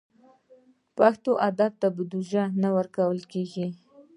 پښتو 0.97 1.31
ادب 1.49 1.71
ته 1.81 1.87
بودیجه 1.95 2.43
نه 2.61 2.69
ورکول 2.77 3.19
کېږي. 3.31 3.67